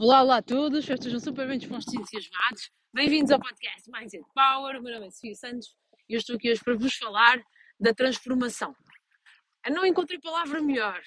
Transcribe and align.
Olá, 0.00 0.22
olá 0.22 0.36
a 0.36 0.42
todos, 0.42 0.78
espero 0.78 0.96
que 0.96 1.08
estejam 1.08 1.18
super 1.18 1.48
bem 1.48 1.58
dispostos 1.58 1.92
e 1.92 1.96
entusiasmados. 1.96 2.70
Bem-vindos 2.94 3.32
ao 3.32 3.40
podcast 3.40 3.90
Mindset 3.90 4.24
Power. 4.32 4.78
O 4.78 4.82
meu 4.84 4.94
nome 4.94 5.08
é 5.08 5.10
Sofia 5.10 5.34
Santos 5.34 5.74
e 6.08 6.14
eu 6.14 6.18
estou 6.18 6.36
aqui 6.36 6.52
hoje 6.52 6.62
para 6.62 6.76
vos 6.76 6.94
falar 6.94 7.42
da 7.80 7.92
transformação. 7.92 8.76
Eu 9.66 9.74
não 9.74 9.84
encontrei 9.84 10.20
palavra 10.20 10.62
melhor. 10.62 11.02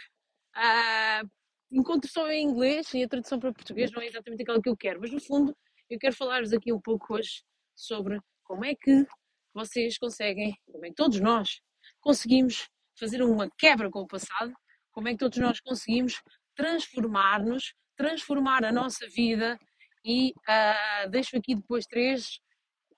Uh, 0.58 1.30
encontro 1.72 2.12
só 2.12 2.30
em 2.30 2.44
inglês 2.44 2.94
e 2.94 3.02
a 3.02 3.08
tradução 3.08 3.40
para 3.40 3.54
português 3.54 3.94
não 3.94 4.02
é 4.02 4.08
exatamente 4.08 4.42
aquela 4.42 4.62
que 4.62 4.68
eu 4.68 4.76
quero, 4.76 5.00
mas 5.00 5.10
no 5.10 5.22
fundo 5.22 5.56
eu 5.90 5.98
quero 5.98 6.14
falar-vos 6.14 6.52
aqui 6.52 6.74
um 6.74 6.82
pouco 6.82 7.14
hoje 7.14 7.46
sobre 7.74 8.20
como 8.44 8.66
é 8.66 8.76
que 8.76 9.08
vocês 9.54 9.98
conseguem, 9.98 10.54
como 10.70 10.86
é 10.86 10.90
que 10.90 10.96
todos 10.96 11.22
nós 11.22 11.62
conseguimos 12.02 12.68
fazer 13.00 13.24
uma 13.24 13.50
quebra 13.58 13.90
com 13.90 14.02
o 14.02 14.08
passado, 14.08 14.54
como 14.92 15.08
é 15.08 15.14
que 15.14 15.20
todos 15.20 15.38
nós 15.38 15.62
conseguimos 15.62 16.22
transformar-nos 16.58 17.74
transformar 18.02 18.66
a 18.66 18.72
nossa 18.72 19.08
vida 19.08 19.60
e 20.04 20.32
uh, 20.32 21.10
deixo 21.10 21.38
aqui 21.38 21.54
depois 21.54 21.86
três 21.86 22.40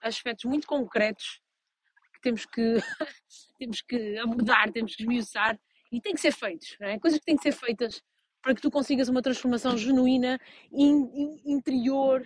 aspectos 0.01 0.45
muito 0.45 0.65
concretos 0.65 1.41
que 2.13 2.21
temos 2.21 2.45
que, 2.45 2.75
temos 3.59 3.81
que 3.81 4.17
abordar, 4.19 4.71
temos 4.71 4.95
que 4.95 5.03
esmiuçar 5.03 5.59
e 5.91 5.99
têm 5.99 6.13
que 6.13 6.21
ser 6.21 6.31
feitos, 6.31 6.77
é? 6.79 6.97
coisas 6.99 7.19
que 7.19 7.25
têm 7.25 7.35
que 7.35 7.43
ser 7.43 7.51
feitas 7.51 8.01
para 8.41 8.55
que 8.55 8.61
tu 8.61 8.71
consigas 8.71 9.09
uma 9.09 9.21
transformação 9.21 9.77
genuína, 9.77 10.39
in, 10.71 11.09
in, 11.13 11.41
interior 11.45 12.25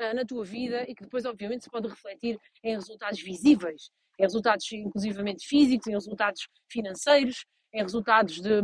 uh, 0.00 0.14
na 0.14 0.24
tua 0.24 0.44
vida 0.44 0.88
e 0.88 0.94
que 0.94 1.02
depois, 1.02 1.24
obviamente, 1.24 1.64
se 1.64 1.70
pode 1.70 1.88
refletir 1.88 2.38
em 2.62 2.76
resultados 2.76 3.20
visíveis, 3.20 3.90
em 4.18 4.22
resultados 4.22 4.70
inclusivamente 4.72 5.46
físicos, 5.46 5.88
em 5.88 5.92
resultados 5.92 6.48
financeiros, 6.70 7.44
em 7.72 7.82
resultados 7.82 8.40
de, 8.40 8.62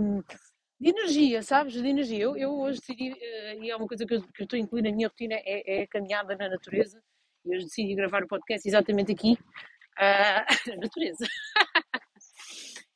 de 0.80 0.90
energia, 0.90 1.42
sabes? 1.42 1.72
De 1.72 1.86
energia. 1.86 2.20
Eu, 2.20 2.36
eu 2.36 2.58
hoje 2.58 2.80
decidi, 2.80 3.12
uh, 3.12 3.64
e 3.64 3.70
é 3.70 3.76
uma 3.76 3.86
coisa 3.86 4.06
que 4.06 4.14
eu, 4.14 4.24
estou 4.38 4.56
a 4.56 4.60
incluir 4.60 4.82
na 4.82 4.92
minha 4.92 5.08
rotina, 5.08 5.34
é, 5.34 5.80
é 5.80 5.82
a 5.82 5.88
caminhada 5.88 6.36
na 6.36 6.48
natureza. 6.48 7.02
E 7.44 7.54
hoje 7.54 7.64
decidi 7.64 7.94
gravar 7.94 8.22
o 8.22 8.28
podcast 8.28 8.66
exatamente 8.68 9.12
aqui, 9.12 9.32
uh, 9.32 10.44
na 10.70 10.76
natureza. 10.76 11.26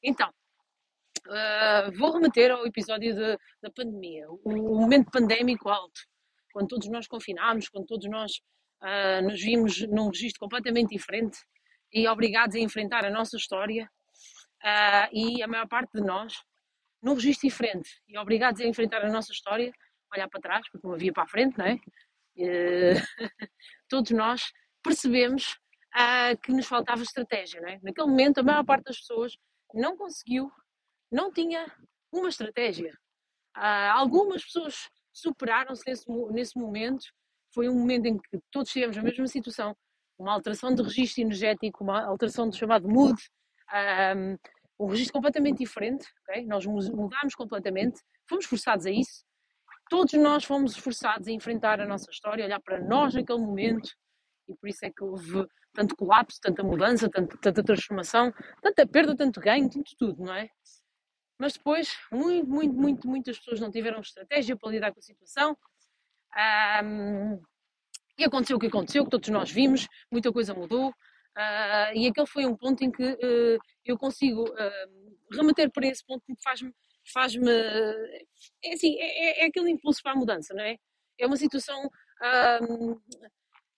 então, 0.03 0.31
uh, 1.27 1.99
vou 1.99 2.13
remeter 2.13 2.53
ao 2.53 2.67
episódio 2.67 3.15
de, 3.15 3.39
da 3.61 3.71
pandemia, 3.75 4.31
o, 4.31 4.41
o, 4.45 4.81
momento 4.81 5.11
pandémico 5.11 5.69
alto, 5.69 6.01
quando 6.53 6.69
todos 6.69 6.89
nós 6.89 7.09
confinámos, 7.09 7.69
quando 7.69 7.87
todos 7.87 8.09
nós 8.09 8.33
nos 9.23 9.41
vimos 9.41 9.81
num 9.83 10.09
registro 10.09 10.41
completamente 10.41 10.91
diferente 10.91 11.39
e 11.93 12.09
obrigados 12.09 12.57
a 12.57 12.59
enfrentar 12.59 13.05
a 13.05 13.11
nossa 13.11 13.37
história. 13.37 13.89
e 15.13 15.41
a 15.41 15.47
maior 15.47 15.69
parte 15.69 15.93
de 15.93 16.01
nós 16.01 16.35
num 17.03 17.15
registro 17.15 17.49
diferente 17.49 17.91
e 18.09 18.17
obrigados 18.17 18.61
a 18.61 18.67
enfrentar 18.67 19.05
a 19.05 19.11
nossa 19.11 19.33
história, 19.33 19.73
olhar 20.15 20.29
para 20.29 20.41
trás, 20.41 20.69
porque 20.71 20.87
não 20.87 20.95
havia 20.95 21.13
para 21.13 21.25
a 21.25 21.29
frente, 21.29 21.59
não 21.59 21.67
é? 21.67 21.75
Uh, 22.37 22.95
todos 23.89 24.11
nós 24.13 24.53
percebemos 24.83 25.59
uh, 25.95 26.39
que 26.43 26.53
nos 26.53 26.67
faltava 26.67 27.03
estratégia, 27.03 27.61
não 27.61 27.69
é? 27.69 27.81
Naquele 27.83 28.09
momento, 28.09 28.39
a 28.39 28.43
maior 28.43 28.65
parte 28.65 28.85
das 28.85 28.99
pessoas 28.99 29.37
não 29.75 29.97
conseguiu, 29.97 30.51
não 31.11 31.33
tinha 31.33 31.67
uma 32.13 32.29
estratégia. 32.29 32.93
Uh, 33.57 33.93
algumas 33.95 34.45
pessoas 34.45 34.89
superaram-se 35.13 35.83
nesse, 35.87 36.05
nesse 36.31 36.59
momento, 36.59 37.05
foi 37.53 37.69
um 37.69 37.79
momento 37.79 38.07
em 38.07 38.19
que 38.19 38.39
todos 38.51 38.71
tivemos 38.71 38.97
a 38.97 39.03
mesma 39.03 39.27
situação, 39.27 39.77
uma 40.19 40.33
alteração 40.33 40.75
de 40.75 40.83
registro 40.83 41.23
energético, 41.23 41.85
uma 41.85 42.05
alteração 42.07 42.49
do 42.49 42.57
chamado 42.57 42.89
mood, 42.89 43.21
um, 44.17 44.39
um 44.85 44.89
registro 44.89 45.15
completamente 45.15 45.59
diferente, 45.59 46.07
okay? 46.23 46.45
nós 46.45 46.67
mudámos 46.67 47.35
completamente, 47.35 48.01
fomos 48.29 48.47
forçados 48.47 48.87
a 48.87 48.91
isso, 48.91 49.25
todos 49.89 50.13
nós 50.15 50.45
fomos 50.45 50.77
forçados 50.77 51.29
a 51.29 51.33
enfrentar 51.33 51.81
a 51.81 51.87
nossa 51.87 52.11
história, 52.11 52.45
olhar 52.45 52.61
para 52.61 52.81
nós 52.81 53.15
naquele 53.15 53.39
momento, 53.39 53.91
e 54.49 54.55
por 54.57 54.69
isso 54.69 54.85
é 54.85 54.91
que 54.91 55.05
houve 55.05 55.47
tanto 55.73 55.97
colapso, 55.97 56.39
tanta 56.41 56.63
mudança, 56.63 57.09
tanta, 57.09 57.37
tanta 57.39 57.63
transformação, 57.63 58.33
tanta 58.61 58.87
perda, 58.87 59.17
tanto 59.17 59.41
ganho, 59.41 59.69
tanto 59.71 59.93
tudo, 59.99 60.23
não 60.23 60.35
é? 60.35 60.49
Mas 61.39 61.55
depois, 61.55 61.97
muito, 62.11 62.49
muito, 62.49 62.75
muito, 62.75 63.09
muitas 63.09 63.39
pessoas 63.39 63.61
não 63.61 63.71
tiveram 63.71 64.01
estratégia 64.01 64.57
para 64.57 64.71
lidar 64.71 64.93
com 64.93 64.99
a 64.99 65.03
situação. 65.03 65.57
Um, 66.85 67.43
e 68.19 68.25
aconteceu 68.25 68.57
o 68.57 68.61
que 68.61 68.67
aconteceu, 68.67 69.05
que 69.05 69.11
todos 69.11 69.29
nós 69.31 69.51
vimos, 69.51 69.89
muita 70.11 70.33
coisa 70.33 70.55
mudou, 70.55 70.95
Uh, 71.37 71.97
e 71.97 72.07
aquele 72.07 72.27
foi 72.27 72.45
um 72.45 72.55
ponto 72.55 72.85
em 72.85 72.91
que 72.91 73.03
uh, 73.03 73.59
eu 73.85 73.97
consigo 73.99 74.43
uh, 74.43 75.35
remeter 75.35 75.71
para 75.71 75.87
esse 75.87 76.05
ponto 76.05 76.23
porque 76.27 76.43
faz-me. 76.43 76.73
Faz-me 77.13 77.51
é 77.51 78.75
assim, 78.75 78.97
é, 78.97 79.41
é, 79.41 79.45
é, 79.45 79.47
aquele 79.47 79.71
impulso 79.71 80.01
para 80.03 80.13
a 80.13 80.17
mudança, 80.17 80.55
não 80.55 80.63
é? 80.63 80.77
É 81.19 81.27
uma 81.27 81.37
situação. 81.37 81.91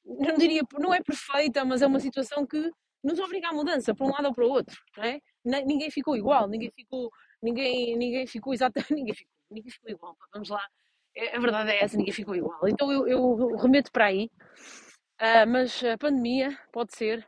não 0.05 0.35
diria. 0.37 0.63
Não 0.79 0.93
é 0.93 1.01
perfeita, 1.03 1.65
mas 1.65 1.81
é 1.81 1.87
uma 1.87 2.01
situação 2.01 2.47
que 2.47 2.71
nos 3.03 3.19
obriga 3.19 3.49
à 3.49 3.53
mudança 3.53 3.95
para 3.95 4.07
um 4.07 4.11
lado 4.11 4.27
ou 4.27 4.35
para 4.35 4.45
o 4.45 4.51
outro, 4.51 4.79
não 4.97 5.05
é? 5.05 5.21
Ninguém 5.45 5.91
ficou 5.91 6.17
igual, 6.17 6.49
ninguém 6.49 6.71
ficou. 6.75 7.11
Ninguém, 7.43 7.97
ninguém 7.97 8.27
ficou 8.27 8.53
exatamente. 8.53 8.93
Ninguém 8.95 9.15
ficou, 9.15 9.35
ninguém 9.51 9.71
ficou 9.71 9.91
igual, 9.91 10.17
vamos 10.33 10.49
lá. 10.49 10.67
É, 11.17 11.37
a 11.37 11.41
verdade 11.41 11.71
é 11.71 11.83
essa, 11.85 11.97
ninguém 11.97 12.13
ficou 12.13 12.35
igual. 12.35 12.69
Então 12.69 12.91
eu, 12.93 13.07
eu 13.07 13.57
remeto 13.57 13.93
para 13.93 14.07
aí. 14.07 14.31
Mas 15.49 15.83
a 15.85 15.97
pandemia 15.97 16.59
pode 16.73 16.95
ser 16.95 17.27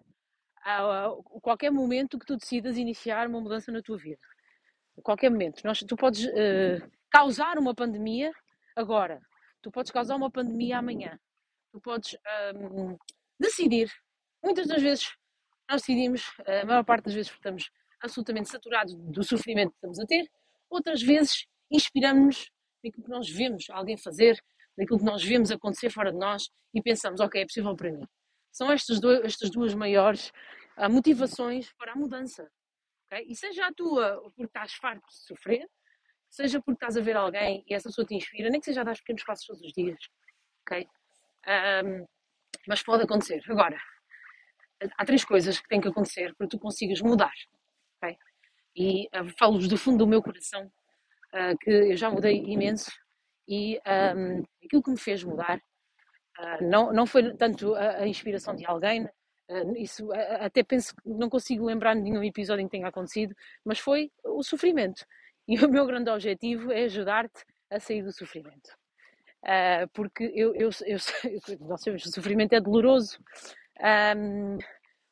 a, 0.67 1.11
qualquer 1.41 1.71
momento 1.71 2.19
que 2.19 2.27
tu 2.27 2.37
decidas 2.37 2.77
iniciar 2.77 3.29
uma 3.29 3.41
mudança 3.41 3.71
na 3.71 3.81
tua 3.81 3.97
vida. 3.97 4.19
A 4.99 5.03
qualquer 5.03 5.31
momento. 5.31 5.63
Nós, 5.65 5.79
tu 5.81 5.97
podes 5.97 6.25
uh, 6.25 6.91
causar 7.11 7.57
uma 7.59 7.75
pandemia 7.75 8.33
agora. 8.75 9.21
Tu 9.63 9.71
podes 9.71 9.93
causar 9.93 10.17
uma 10.17 10.31
pandemia 10.31 10.79
amanhã. 10.79 11.19
Tu 11.73 11.81
podes 11.81 12.17
um, 12.55 12.91
ehm, 12.91 12.97
decidir. 13.39 13.93
Muitas 14.43 14.67
das 14.67 14.83
vezes 14.83 15.15
nós 15.69 15.83
decidimos, 15.83 16.23
a 16.47 16.65
maior 16.65 16.85
parte 16.85 17.05
das 17.05 17.15
vezes 17.15 17.31
estamos 17.31 17.71
absolutamente 18.01 18.49
saturados 18.49 18.95
do 18.95 19.23
sofrimento 19.23 19.71
que 19.71 19.77
estamos 19.77 19.99
a 20.01 20.07
ter. 20.07 20.29
Outras 20.71 21.03
vezes 21.03 21.47
inspiramos-nos 21.71 22.51
naquilo 22.83 23.05
que 23.05 23.11
nós 23.11 23.29
vemos 23.29 23.67
alguém 23.71 23.97
fazer, 23.97 24.41
daquilo 24.77 24.99
que 24.99 25.05
nós 25.05 25.23
vemos 25.23 25.51
acontecer 25.51 25.91
fora 25.91 26.13
de 26.13 26.19
nós 26.19 26.49
e 26.75 26.83
pensamos, 26.83 27.21
ok, 27.21 27.43
é 27.43 27.47
possível 27.47 27.75
para 27.75 27.93
mim. 27.93 28.07
São 28.57 28.73
estas, 28.73 28.99
estas 29.23 29.51
duas 29.51 29.75
maiores 29.75 30.33
uh, 30.79 30.89
motivações 30.89 31.71
para 31.75 31.93
a 31.93 31.95
mudança. 31.95 32.51
Okay? 33.05 33.27
E 33.29 33.37
seja 33.37 33.67
a 33.67 33.73
tua 33.75 34.23
porque 34.35 34.45
estás 34.45 34.73
farto 34.73 35.07
de 35.07 35.15
sofrer, 35.15 35.69
seja 36.31 36.59
porque 36.63 36.83
estás 36.83 36.97
a 36.97 37.03
ver 37.03 37.19
alguém 37.19 37.63
e 37.69 37.75
essa 37.75 37.91
pessoa 37.91 38.07
te 38.07 38.15
inspira, 38.15 38.49
nem 38.49 38.59
que 38.59 38.65
seja 38.65 38.81
a 38.81 38.85
dar 38.85 38.97
pequenos 38.97 39.23
passos 39.25 39.45
todos 39.45 39.61
os 39.61 39.73
dias. 39.75 39.99
Okay? 40.63 40.89
Um, 41.85 42.07
mas 42.67 42.83
pode 42.83 43.03
acontecer. 43.03 43.43
Agora, 43.47 43.79
há 44.97 45.05
três 45.05 45.23
coisas 45.23 45.61
que 45.61 45.69
têm 45.69 45.81
que 45.83 45.89
acontecer 45.89 46.35
para 46.35 46.47
que 46.47 46.57
tu 46.57 46.59
consigas 46.59 47.03
mudar. 47.03 47.35
Okay? 47.99 48.17
E 48.75 49.07
uh, 49.09 49.29
falo-vos 49.39 49.69
do 49.69 49.77
fundo 49.77 49.99
do 49.99 50.07
meu 50.07 50.23
coração 50.23 50.65
uh, 50.65 51.59
que 51.61 51.71
eu 51.71 51.97
já 51.99 52.09
mudei 52.09 52.43
imenso 52.47 52.91
e 53.47 53.79
um, 54.17 54.43
aquilo 54.65 54.83
que 54.83 54.91
me 54.93 54.99
fez 54.99 55.23
mudar 55.23 55.61
não, 56.61 56.93
não 56.93 57.07
foi 57.07 57.35
tanto 57.35 57.75
a, 57.75 57.99
a 57.99 58.09
inspiração 58.09 58.55
de 58.55 58.67
alguém, 58.67 59.05
uh, 59.05 59.77
isso 59.77 60.07
uh, 60.09 60.15
até 60.41 60.63
penso 60.63 60.95
que 60.95 61.09
não 61.09 61.29
consigo 61.29 61.65
lembrar 61.65 61.95
de 61.95 62.03
nenhum 62.03 62.23
episódio 62.23 62.63
em 62.63 62.67
que 62.67 62.73
tenha 62.73 62.89
acontecido, 62.89 63.35
mas 63.65 63.79
foi 63.79 64.11
o 64.25 64.43
sofrimento. 64.43 65.05
E 65.49 65.65
o 65.65 65.69
meu 65.71 65.87
grande 65.87 66.11
objetivo 66.11 66.73
é 66.73 66.85
ajudar-te 66.85 67.45
a 67.71 67.79
sair 67.79 68.03
do 68.03 68.13
sofrimento. 68.13 68.71
porque 69.93 70.25
eu, 70.35 70.53
eu, 70.57 70.71
eu, 70.85 70.99
nós 71.61 71.81
sabemos 71.81 72.03
que 72.03 72.09
o 72.09 72.13
sofrimento 72.13 72.53
é 72.53 72.61
doloroso, 72.61 73.19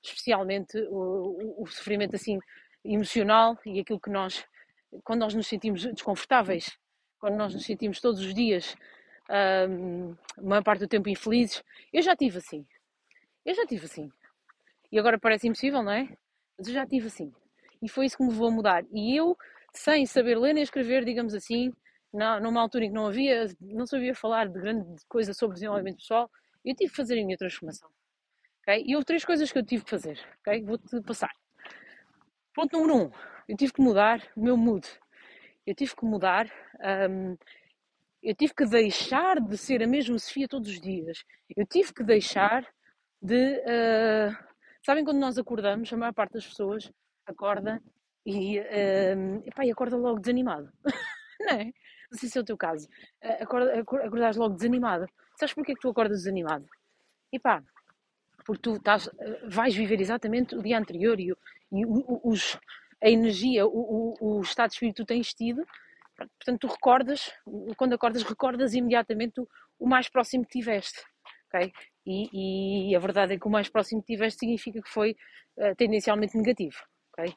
especialmente 0.03 0.77
o, 0.91 1.63
o, 1.63 1.67
sofrimento 1.69 2.17
assim 2.17 2.41
emocional 2.85 3.57
e 3.65 3.79
aquilo 3.79 4.01
que 4.01 4.11
nós, 4.11 4.45
quando 5.05 5.21
nós 5.21 5.35
nos 5.35 5.47
sentimos 5.47 5.85
desconfortáveis, 5.85 6.77
quando 7.19 7.37
nós 7.37 7.55
nos 7.55 7.65
sentimos 7.65 8.01
todos 8.01 8.21
os 8.21 8.35
dias 8.35 8.77
um, 9.31 10.15
a 10.37 10.43
maior 10.43 10.63
parte 10.63 10.81
do 10.81 10.89
tempo 10.89 11.09
infelizes. 11.09 11.63
Eu 11.93 12.03
já 12.03 12.15
tive 12.17 12.39
assim. 12.39 12.67
Eu 13.45 13.55
já 13.55 13.67
tive 13.67 13.87
assim. 13.87 14.11
E 14.91 14.99
agora 14.99 15.19
parece 15.19 15.49
impossível, 15.49 15.83
não 15.83 15.93
é? 15.93 16.09
Mas 16.59 16.69
eu 16.69 16.75
já 16.75 16.87
tive 16.87 17.07
assim. 17.07 17.33
E 17.83 17.89
foi 17.89 18.07
isso 18.07 18.17
que 18.17 18.23
me 18.23 18.31
levou 18.31 18.49
a 18.49 18.51
mudar. 18.51 18.85
E 18.93 19.17
eu, 19.17 19.37
sem 19.73 20.07
saber 20.07 20.39
ler 20.39 20.55
nem 20.55 20.63
escrever, 20.63 21.05
digamos 21.05 21.35
assim, 21.35 21.73
na, 22.13 22.41
numa 22.41 22.61
altura 22.61 22.85
em 22.85 22.89
que 22.89 22.95
não 22.95 23.07
havia, 23.07 23.47
não 23.61 23.87
sabia 23.87 24.15
falar 24.15 24.49
de 24.49 24.61
grande 24.61 25.05
coisa 25.09 25.35
sobre 25.35 25.55
desenvolvimento 25.55 25.97
pessoal, 25.97 26.31
eu 26.65 26.75
tive 26.75 26.91
que 26.91 26.97
fazer 26.97 27.21
a 27.21 27.25
minha 27.25 27.37
transformação. 27.37 27.91
Okay? 28.63 28.85
E 28.87 28.95
houve 28.95 29.05
três 29.05 29.25
coisas 29.25 29.51
que 29.51 29.59
eu 29.59 29.65
tive 29.65 29.85
que 29.85 29.91
fazer. 29.91 30.19
Okay? 30.41 30.63
Vou-te 30.63 31.01
passar. 31.03 31.31
Ponto 32.55 32.79
número 32.79 32.97
um. 33.07 33.11
Eu 33.49 33.57
tive 33.57 33.73
que 33.73 33.83
mudar 33.83 34.23
o 34.37 34.43
meu 34.43 34.57
mood. 34.57 34.89
Eu 35.67 35.75
tive 35.75 35.95
que 35.95 36.05
mudar 36.05 36.47
um, 37.11 37.37
eu 38.25 38.35
tive 38.35 38.55
que 38.55 38.65
deixar 38.65 39.39
de 39.39 39.57
ser 39.59 39.83
a 39.83 39.87
mesma 39.87 40.19
Sofia 40.19 40.49
todos 40.49 40.71
os 40.71 40.81
dias. 40.81 41.23
Eu 41.55 41.67
tive 41.67 41.93
que 41.93 42.03
deixar 42.03 42.67
de. 43.21 43.59
Uh, 43.59 44.37
sabem 44.85 45.05
quando 45.05 45.19
nós 45.19 45.37
acordamos, 45.37 45.93
a 45.93 45.97
maior 45.97 46.15
parte 46.15 46.33
das 46.33 46.47
pessoas 46.47 46.91
acorda 47.27 47.83
e, 48.25 48.59
uh, 48.59 49.43
epá, 49.45 49.67
e 49.67 49.71
acorda 49.71 49.97
logo 49.97 50.21
desanimado. 50.21 50.73
não 51.41 51.51
é? 51.51 51.65
Não 52.11 52.19
sei 52.19 52.29
se 52.29 52.39
é 52.39 52.41
o 52.41 52.45
teu 52.45 52.57
caso. 52.57 52.89
Uh, 53.23 53.43
acorda, 53.43 53.79
acordas 53.79 54.37
logo 54.37 54.55
desanimado. 54.55 55.07
Sabes 55.39 55.55
porquê 55.55 55.75
que 55.75 55.81
tu 55.81 55.91
acordas 55.91 56.19
desanimado? 56.19 56.67
E 57.31 57.39
pá, 57.39 57.63
porque 58.47 58.63
tu 58.63 58.77
estás, 58.77 59.11
vais 59.49 59.75
viver 59.75 60.01
exatamente 60.01 60.55
o 60.55 60.63
dia 60.63 60.79
anterior 60.79 61.21
e, 61.21 61.31
e 61.73 61.85
os, 62.23 62.59
a 63.03 63.11
energia, 63.11 63.67
o, 63.67 64.15
o, 64.21 64.39
o, 64.39 64.41
estado 64.41 64.69
de 64.69 64.75
espírito 64.75 64.97
que 64.97 65.03
tu 65.03 65.07
tens 65.07 65.35
tido. 65.35 65.67
Portanto, 66.17 66.61
tu 66.61 66.67
recordas, 66.69 67.33
quando 67.77 67.95
acordas, 67.95 68.23
recordas 68.25 68.75
imediatamente 68.75 69.41
o, 69.79 69.87
mais 69.87 70.09
próximo 70.09 70.45
que 70.45 70.59
tiveste. 70.59 71.03
Okay? 71.49 71.73
E, 72.07 72.91
e, 72.91 72.97
a 72.97 72.99
verdade 72.99 73.35
é 73.35 73.39
que 73.39 73.47
o 73.47 73.51
mais 73.51 73.69
próximo 73.69 74.01
que 74.03 74.15
tiveste 74.15 74.41
significa 74.41 74.81
que 74.83 74.89
foi 74.89 75.17
uh, 75.57 75.75
tendencialmente 75.77 76.37
negativo. 76.37 76.77
Okay? 77.13 77.31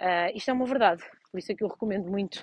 Uh, 0.00 0.30
isto 0.34 0.50
é 0.50 0.54
uma 0.54 0.66
verdade, 0.66 1.02
por 1.30 1.38
isso 1.38 1.50
é 1.50 1.54
que 1.54 1.64
eu 1.64 1.68
recomendo 1.68 2.08
muito 2.08 2.36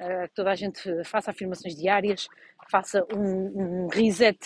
uh, 0.00 0.28
que 0.28 0.34
toda 0.34 0.50
a 0.50 0.54
gente 0.54 1.04
faça 1.04 1.30
afirmações 1.30 1.74
diárias, 1.74 2.28
faça 2.70 3.04
um, 3.14 3.84
um 3.84 3.88
reset 3.88 4.38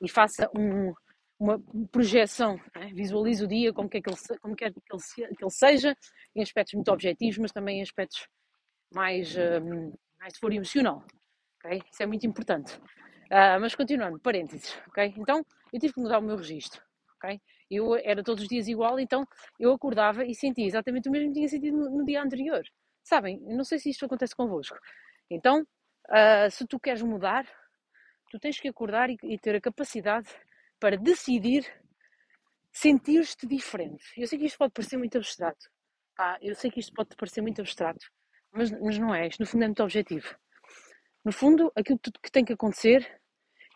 e 0.00 0.08
faça 0.08 0.50
um, 0.56 0.94
uma 1.38 1.62
projeção, 1.92 2.58
né? 2.74 2.90
visualize 2.94 3.44
o 3.44 3.48
dia 3.48 3.72
como 3.72 3.88
quer 3.88 4.00
que 4.00 4.08
ele, 4.08 4.16
como 4.40 4.56
quer 4.56 4.72
que 4.72 4.80
ele, 4.90 5.36
que 5.36 5.44
ele 5.44 5.50
seja, 5.50 5.94
em 6.34 6.42
aspectos 6.42 6.74
muito 6.74 6.90
objetivos, 6.90 7.38
mas 7.38 7.52
também 7.52 7.78
em 7.78 7.82
aspectos 7.82 8.26
mais, 8.92 9.36
mais 10.18 10.32
de 10.34 10.40
foro 10.40 10.54
emocional. 10.54 11.04
Okay? 11.58 11.80
Isso 11.90 12.02
é 12.02 12.06
muito 12.06 12.26
importante. 12.26 12.76
Uh, 13.30 13.60
mas 13.60 13.74
continuando, 13.74 14.18
parênteses, 14.18 14.74
ok? 14.88 15.14
Então, 15.18 15.44
eu 15.72 15.78
tive 15.78 15.92
que 15.92 16.00
mudar 16.00 16.18
o 16.18 16.22
meu 16.22 16.36
registro, 16.36 16.82
ok? 17.16 17.38
Eu 17.70 17.94
era 17.96 18.22
todos 18.22 18.42
os 18.42 18.48
dias 18.48 18.68
igual, 18.68 18.98
então 18.98 19.26
eu 19.60 19.72
acordava 19.72 20.24
e 20.24 20.34
sentia 20.34 20.66
exatamente 20.66 21.08
o 21.08 21.12
mesmo 21.12 21.28
que 21.28 21.34
tinha 21.34 21.48
sentido 21.48 21.76
no, 21.76 21.98
no 21.98 22.04
dia 22.06 22.22
anterior. 22.22 22.62
Sabem? 23.04 23.38
Não 23.42 23.64
sei 23.64 23.78
se 23.78 23.90
isto 23.90 24.06
acontece 24.06 24.34
convosco. 24.34 24.78
Então, 25.30 25.60
uh, 25.60 26.50
se 26.50 26.66
tu 26.66 26.80
queres 26.80 27.02
mudar, 27.02 27.46
tu 28.30 28.38
tens 28.38 28.58
que 28.58 28.68
acordar 28.68 29.10
e, 29.10 29.18
e 29.22 29.38
ter 29.38 29.54
a 29.54 29.60
capacidade 29.60 30.28
para 30.80 30.96
decidir 30.96 31.66
sentir-te 32.72 33.46
diferente. 33.46 34.04
Eu 34.16 34.26
sei 34.26 34.38
que 34.38 34.46
isto 34.46 34.58
pode 34.58 34.72
parecer 34.72 34.96
muito 34.96 35.18
abstrato. 35.18 35.68
Pá, 36.16 36.38
eu 36.40 36.54
sei 36.54 36.70
que 36.70 36.80
isto 36.80 36.92
pode 36.94 37.14
parecer 37.16 37.40
muito 37.40 37.60
abstrato, 37.60 38.06
mas, 38.52 38.70
mas 38.70 38.98
não 38.98 39.14
é. 39.14 39.28
Isto, 39.28 39.40
no 39.40 39.46
fundo, 39.46 39.64
é 39.64 39.66
muito 39.66 39.82
objetivo. 39.82 40.34
No 41.24 41.32
fundo, 41.32 41.72
aquilo 41.76 41.98
que, 41.98 42.30
tem 42.30 42.44
que 42.44 42.52
acontecer 42.52 43.20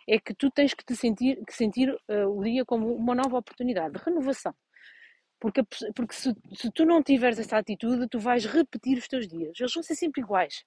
é 0.09 0.19
que 0.19 0.35
tu 0.35 0.51
tens 0.51 0.75
que 0.75 0.85
te 0.85 0.97
sentir, 0.97 1.43
que 1.45 1.55
sentir 1.55 1.91
uh, 1.91 2.29
o 2.29 2.43
dia 2.43 2.65
como 2.65 2.95
uma 2.95 3.15
nova 3.15 3.39
oportunidade 3.39 3.95
de 3.95 4.05
renovação. 4.05 4.55
Porque, 5.39 5.63
porque 5.95 6.15
se, 6.15 6.35
se, 6.55 6.71
tu 6.71 6.85
não 6.85 7.03
tiveres 7.03 7.39
essa 7.39 7.59
atitude, 7.59 8.09
tu 8.09 8.19
vais 8.19 8.45
repetir 8.47 8.97
os 8.97 9.09
teus 9.09 9.27
dias. 9.27 9.59
Eles 9.59 9.75
vão 9.75 9.83
ser 9.83 9.97
sempre 9.97 10.23
iguais. 10.23 10.65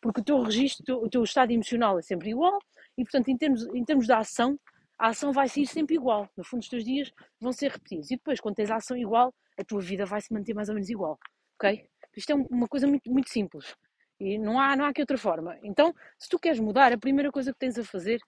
Porque 0.00 0.20
o 0.20 0.24
teu 0.24 0.40
registro, 0.42 1.04
o 1.04 1.08
teu 1.08 1.22
estado 1.22 1.52
emocional 1.52 1.98
é 1.98 2.02
sempre 2.02 2.30
igual 2.30 2.58
e, 2.96 3.04
portanto, 3.04 3.28
em 3.28 3.36
termos, 3.36 3.66
em 3.74 3.84
termos 3.84 4.06
de 4.06 4.12
ação, 4.12 4.58
a 4.98 5.08
ação 5.08 5.32
vai 5.32 5.48
ser 5.48 5.66
sempre 5.66 5.96
igual. 5.96 6.28
No 6.36 6.44
fundo, 6.44 6.60
os 6.60 6.68
teus 6.68 6.84
dias 6.84 7.12
vão 7.40 7.52
ser 7.52 7.72
repetidos. 7.72 8.10
E 8.10 8.16
depois, 8.16 8.40
quando 8.40 8.54
tens 8.54 8.70
a 8.70 8.76
ação 8.76 8.96
igual, 8.96 9.34
a 9.58 9.64
tua 9.64 9.80
vida 9.80 10.06
vai 10.06 10.20
se 10.20 10.32
manter 10.32 10.54
mais 10.54 10.68
ou 10.68 10.74
menos 10.74 10.88
igual. 10.88 11.18
Ok? 11.56 11.88
Isto 12.16 12.32
é 12.32 12.34
uma 12.34 12.68
coisa 12.68 12.86
muito, 12.86 13.10
muito 13.10 13.30
simples. 13.30 13.74
E 14.20 14.38
não 14.38 14.60
há, 14.60 14.76
não 14.76 14.84
há 14.84 14.88
aqui 14.88 15.00
outra 15.00 15.18
forma. 15.18 15.58
Então, 15.62 15.94
se 16.18 16.28
tu 16.28 16.38
queres 16.38 16.60
mudar, 16.60 16.92
a 16.92 16.98
primeira 16.98 17.32
coisa 17.32 17.52
que 17.52 17.58
tens 17.58 17.78
a 17.78 17.84
fazer 17.84 18.20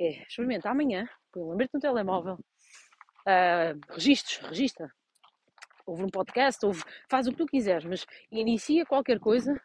é 0.00 0.22
experimenta 0.22 0.70
amanhã, 0.70 1.08
põe 1.32 1.42
um 1.42 1.50
lembrete 1.50 1.74
no 1.74 1.80
telemóvel, 1.80 2.34
uh, 2.34 3.92
registros, 3.92 4.38
registra. 4.48 4.90
Ouve 5.86 6.04
um 6.04 6.08
podcast, 6.08 6.64
ouve, 6.64 6.82
faz 7.10 7.26
o 7.26 7.30
que 7.30 7.36
tu 7.36 7.46
quiseres, 7.46 7.84
mas 7.84 8.06
inicia 8.30 8.86
qualquer 8.86 9.20
coisa 9.20 9.60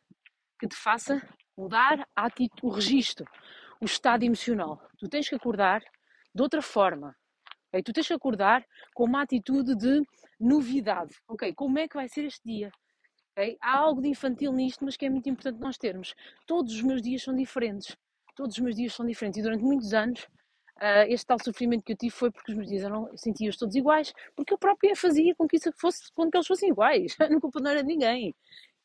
que 0.60 0.68
te 0.68 0.75
faça 0.75 1.21
mudar 1.57 2.06
a 2.16 2.25
atitude, 2.25 2.62
o 2.63 2.69
registro, 2.69 3.25
o 3.80 3.86
estado 3.86 4.24
emocional. 4.24 4.81
Tu 4.98 5.07
tens 5.07 5.30
que 5.30 5.36
acordar 5.36 5.81
de 6.33 6.42
outra 6.42 6.62
forma. 6.62 7.16
Okay? 7.69 7.83
Tu 7.83 7.94
tens 7.94 8.07
que 8.07 8.13
acordar 8.13 8.66
com 8.94 9.06
uma 9.06 9.21
atitude 9.21 9.75
de 9.75 10.01
novidade. 10.39 11.16
Ok, 11.27 11.54
como 11.54 11.80
é 11.80 11.88
que 11.88 11.95
vai 11.95 12.07
ser 12.10 12.25
este 12.25 12.42
dia? 12.45 12.71
Okay? 13.39 13.57
Há 13.62 13.77
algo 13.77 14.01
de 14.01 14.09
infantil 14.09 14.51
nisto, 14.51 14.83
mas 14.83 14.97
que 14.97 15.06
é 15.06 15.09
muito 15.09 15.30
importante 15.30 15.62
nós 15.62 15.77
termos. 15.77 16.13
Todos 16.45 16.74
os 16.74 16.81
meus 16.81 17.01
dias 17.01 17.24
são 17.24 17.33
diferentes. 17.33 17.95
Todos 18.36 18.57
os 18.57 18.62
meus 18.62 18.75
dias 18.75 18.94
são 18.94 19.06
diferentes. 19.06 19.39
E 19.39 19.41
durante 19.41 19.63
muitos 19.63 19.94
anos, 19.94 20.24
uh, 20.77 21.07
este 21.07 21.25
tal 21.25 21.38
sofrimento 21.41 21.83
que 21.83 21.94
eu 21.94 21.97
tive 21.97 22.12
foi 22.12 22.30
porque 22.31 22.51
os 22.51 22.57
meus 22.57 22.69
dias 22.69 22.83
eram, 22.83 23.09
sentia-os 23.15 23.56
todos 23.56 23.75
iguais, 23.75 24.13
porque 24.36 24.53
eu 24.53 24.57
própria 24.57 24.94
fazia 24.94 25.33
com 25.36 25.47
que, 25.47 25.56
isso 25.56 25.71
fosse, 25.77 26.12
com 26.13 26.30
que 26.30 26.36
eles 26.36 26.47
fossem 26.47 26.69
iguais. 26.69 27.15
A 27.19 27.39
culpa 27.39 27.62
não 27.62 27.71
era 27.71 27.81
de 27.81 27.88
ninguém. 27.88 28.36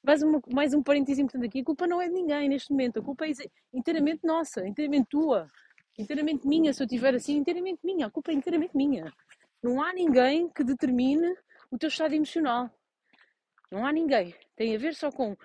Mais, 0.05 0.23
uma, 0.23 0.41
mais 0.53 0.73
um 0.73 0.83
parênteses 0.83 1.19
importante 1.19 1.47
aqui: 1.49 1.61
a 1.61 1.65
culpa 1.65 1.87
não 1.87 2.01
é 2.01 2.09
de 2.09 2.15
ninguém 2.15 2.49
neste 2.49 2.71
momento. 2.71 3.01
A 3.01 3.03
culpa 3.03 3.27
é 3.27 3.33
inteiramente 3.73 4.21
nossa, 4.23 4.67
inteiramente 4.69 5.09
tua, 5.09 5.49
inteiramente 5.99 6.47
minha. 6.47 6.73
Se 6.73 6.83
eu 6.83 6.85
estiver 6.85 7.15
assim, 7.15 7.37
inteiramente 7.39 7.81
minha. 7.83 8.07
A 8.07 8.11
culpa 8.11 8.31
é 8.31 8.35
inteiramente 8.35 8.77
minha. 8.77 9.11
Não 9.63 9.83
há 9.83 9.95
ninguém 9.95 10.49
que 10.51 10.63
determine 10.63 11.35
o 11.71 11.79
teu 11.79 11.89
estado 11.89 12.15
emocional. 12.15 12.71
Não 13.75 13.85
há 13.85 13.93
ninguém. 13.93 14.33
Tem 14.55 14.73
a 14.77 14.79
ver 14.79 14.95
só 14.95 15.11
com 15.11 15.37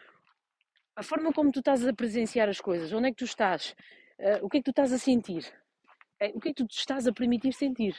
a 0.95 1.01
forma 1.01 1.33
como 1.33 1.51
tu 1.51 1.59
estás 1.59 1.87
a 1.87 1.91
presenciar 1.91 2.47
as 2.47 2.61
coisas, 2.61 2.93
onde 2.93 3.07
é 3.07 3.09
que 3.09 3.17
tu 3.17 3.25
estás, 3.25 3.75
uh, 4.19 4.45
o 4.45 4.49
que 4.49 4.57
é 4.57 4.59
que 4.59 4.65
tu 4.65 4.69
estás 4.69 4.93
a 4.93 4.99
sentir, 4.99 5.43
uh, 6.21 6.37
o 6.37 6.39
que 6.39 6.49
é 6.49 6.53
que 6.53 6.63
tu 6.63 6.67
estás 6.69 7.07
a 7.07 7.11
permitir 7.11 7.51
sentir. 7.53 7.95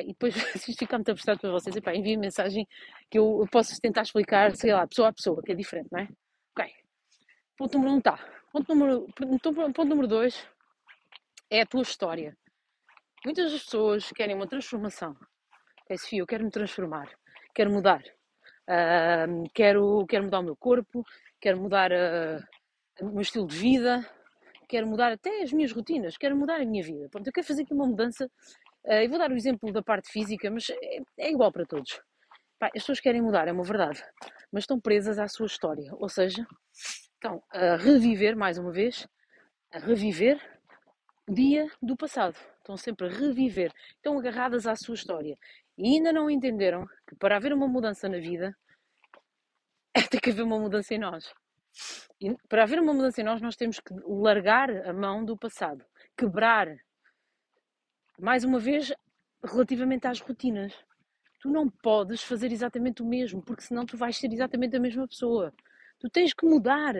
e 0.00 0.06
depois, 0.06 0.34
se 0.58 0.70
isto 0.70 0.78
ficar 0.78 0.96
muito 0.96 1.10
abstrato 1.10 1.42
para 1.42 1.50
vocês, 1.50 1.76
epá, 1.76 1.94
enviem 1.94 2.16
mensagem 2.16 2.66
que 3.10 3.18
eu 3.18 3.46
posso 3.52 3.78
tentar 3.82 4.00
explicar, 4.00 4.56
sei 4.56 4.72
lá, 4.72 4.86
pessoa 4.86 5.08
a 5.08 5.12
pessoa, 5.12 5.42
que 5.42 5.52
é 5.52 5.54
diferente, 5.54 5.88
não 5.92 6.00
é? 6.00 6.08
Ok. 6.56 6.72
Ponto 7.58 7.74
número 7.74 7.94
um 7.94 7.98
está. 7.98 8.16
Ponto 8.50 8.74
número, 8.74 9.06
ponto 9.74 9.84
número 9.84 10.08
dois 10.08 10.48
é 11.50 11.60
a 11.60 11.66
tua 11.66 11.82
história. 11.82 12.34
Muitas 13.26 13.52
das 13.52 13.62
pessoas 13.62 14.10
querem 14.12 14.34
uma 14.34 14.48
transformação. 14.48 15.14
É, 15.86 15.98
Sofia, 15.98 16.20
eu 16.20 16.26
quero 16.26 16.44
me 16.44 16.50
transformar, 16.50 17.10
quero 17.54 17.70
mudar. 17.70 18.02
Uh, 18.68 19.48
quero, 19.52 20.06
quero 20.06 20.24
mudar 20.24 20.40
o 20.40 20.44
meu 20.44 20.56
corpo, 20.56 21.04
quero 21.40 21.60
mudar 21.60 21.90
uh, 21.90 22.40
o 23.00 23.10
meu 23.12 23.22
estilo 23.22 23.46
de 23.46 23.56
vida, 23.56 24.08
quero 24.68 24.86
mudar 24.86 25.12
até 25.12 25.42
as 25.42 25.52
minhas 25.52 25.72
rotinas, 25.72 26.16
quero 26.16 26.36
mudar 26.36 26.60
a 26.60 26.64
minha 26.64 26.82
vida. 26.82 27.08
Pronto, 27.08 27.26
eu 27.26 27.32
quero 27.32 27.46
fazer 27.46 27.62
aqui 27.62 27.74
uma 27.74 27.86
mudança. 27.86 28.26
Uh, 28.84 28.92
eu 28.92 29.10
vou 29.10 29.18
dar 29.18 29.30
o 29.30 29.36
exemplo 29.36 29.72
da 29.72 29.82
parte 29.82 30.10
física, 30.10 30.50
mas 30.50 30.70
é, 30.70 31.00
é 31.18 31.30
igual 31.30 31.52
para 31.52 31.66
todos. 31.66 32.00
Pá, 32.58 32.66
as 32.66 32.82
pessoas 32.82 33.00
querem 33.00 33.20
mudar, 33.20 33.48
é 33.48 33.52
uma 33.52 33.64
verdade, 33.64 34.02
mas 34.52 34.62
estão 34.62 34.80
presas 34.80 35.18
à 35.18 35.26
sua 35.26 35.46
história, 35.46 35.90
ou 35.94 36.08
seja, 36.08 36.46
estão 36.72 37.42
a 37.50 37.76
reviver, 37.76 38.36
mais 38.36 38.56
uma 38.56 38.70
vez, 38.70 39.06
a 39.72 39.78
reviver 39.78 40.40
o 41.28 41.34
dia 41.34 41.68
do 41.82 41.96
passado. 41.96 42.36
Estão 42.58 42.76
sempre 42.76 43.08
a 43.08 43.10
reviver, 43.10 43.72
estão 43.96 44.16
agarradas 44.16 44.66
à 44.68 44.76
sua 44.76 44.94
história 44.94 45.36
e 45.82 45.96
ainda 45.96 46.12
não 46.12 46.30
entenderam 46.30 46.86
que 47.08 47.16
para 47.16 47.36
haver 47.36 47.52
uma 47.52 47.66
mudança 47.66 48.08
na 48.08 48.18
vida 48.18 48.56
tem 50.10 50.20
que 50.20 50.30
haver 50.30 50.42
uma 50.44 50.56
mudança 50.56 50.94
em 50.94 50.98
nós. 50.98 51.34
E 52.20 52.36
para 52.48 52.62
haver 52.62 52.78
uma 52.78 52.94
mudança 52.94 53.20
em 53.20 53.24
nós, 53.24 53.42
nós 53.42 53.56
temos 53.56 53.80
que 53.80 53.92
largar 54.06 54.70
a 54.86 54.92
mão 54.92 55.24
do 55.24 55.36
passado, 55.36 55.84
quebrar. 56.16 56.68
Mais 58.16 58.44
uma 58.44 58.60
vez, 58.60 58.92
relativamente 59.44 60.06
às 60.06 60.20
rotinas. 60.20 60.72
Tu 61.40 61.48
não 61.48 61.68
podes 61.68 62.22
fazer 62.22 62.52
exatamente 62.52 63.02
o 63.02 63.06
mesmo, 63.06 63.42
porque 63.42 63.62
senão 63.62 63.84
tu 63.84 63.96
vais 63.96 64.16
ser 64.16 64.32
exatamente 64.32 64.76
a 64.76 64.80
mesma 64.80 65.08
pessoa. 65.08 65.52
Tu 65.98 66.08
tens 66.08 66.32
que 66.32 66.46
mudar. 66.46 66.94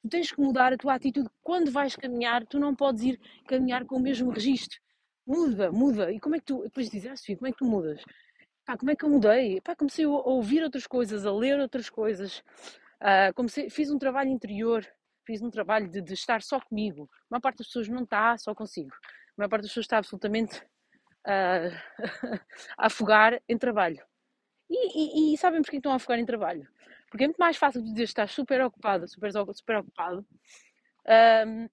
Tu 0.00 0.08
tens 0.08 0.32
que 0.32 0.40
mudar 0.40 0.72
a 0.72 0.78
tua 0.78 0.94
atitude. 0.94 1.28
Quando 1.42 1.70
vais 1.70 1.94
caminhar, 1.94 2.46
tu 2.46 2.58
não 2.58 2.74
podes 2.74 3.02
ir 3.02 3.20
caminhar 3.46 3.84
com 3.84 3.96
o 3.96 4.00
mesmo 4.00 4.30
registro. 4.30 4.80
Muda, 5.26 5.72
muda. 5.72 6.12
E 6.12 6.20
como 6.20 6.36
é 6.36 6.38
que 6.38 6.44
tu. 6.46 6.62
Depois 6.62 6.88
dizes, 6.88 7.10
ah, 7.10 7.36
como 7.36 7.48
é 7.48 7.52
que 7.52 7.58
tu 7.58 7.64
mudas? 7.64 8.02
Pá, 8.64 8.76
como 8.76 8.90
é 8.90 8.96
que 8.96 9.04
eu 9.04 9.10
mudei? 9.10 9.60
Pá, 9.60 9.76
comecei 9.76 10.04
a 10.04 10.08
ouvir 10.08 10.62
outras 10.62 10.86
coisas, 10.86 11.24
a 11.24 11.32
ler 11.32 11.58
outras 11.60 11.88
coisas. 11.88 12.42
Uh, 13.00 13.32
comecei, 13.34 13.70
fiz 13.70 13.90
um 13.90 13.98
trabalho 13.98 14.30
interior, 14.30 14.84
fiz 15.24 15.42
um 15.42 15.50
trabalho 15.50 15.88
de, 15.88 16.00
de, 16.00 16.14
estar 16.14 16.42
só 16.42 16.60
comigo. 16.60 17.08
A 17.12 17.26
maior 17.30 17.40
parte 17.40 17.58
das 17.58 17.68
pessoas 17.68 17.88
não 17.88 18.02
está 18.02 18.36
só 18.38 18.54
consigo. 18.54 18.90
A 18.92 19.34
maior 19.38 19.48
parte 19.48 19.62
das 19.62 19.70
pessoas 19.70 19.84
está 19.84 19.98
absolutamente 19.98 20.60
uh, 21.26 21.70
a 22.78 22.86
afogar 22.86 23.40
em 23.48 23.56
trabalho. 23.56 24.02
E, 24.68 25.30
e, 25.30 25.34
e 25.34 25.38
sabem 25.38 25.62
porquê 25.62 25.76
estão 25.76 25.92
a 25.92 25.96
afogar 25.96 26.18
em 26.18 26.26
trabalho? 26.26 26.66
Porque 27.08 27.24
é 27.24 27.26
muito 27.28 27.38
mais 27.38 27.56
fácil 27.56 27.82
dizer 27.82 28.02
que 28.02 28.02
estás 28.02 28.32
super 28.32 28.60
ocupado, 28.64 29.06
super, 29.06 29.30
super 29.54 29.76
ocupado, 29.76 30.26
um, 31.46 31.68